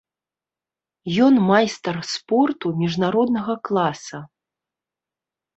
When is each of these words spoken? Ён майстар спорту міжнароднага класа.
Ён 1.25 1.33
майстар 1.49 1.95
спорту 2.13 2.67
міжнароднага 2.81 3.53
класа. 3.71 4.19